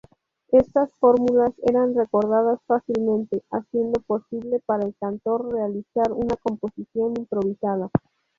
Estas 0.51 0.91
fórmulas 0.95 1.53
eran 1.61 1.93
recordadas 1.93 2.59
fácilmente, 2.65 3.43
haciendo 3.51 4.01
posible 4.01 4.59
para 4.65 4.83
el 4.87 4.95
cantor 4.95 5.53
realizar 5.53 6.11
una 6.13 6.37
composición 6.37 7.13
improvisada. 7.17 7.87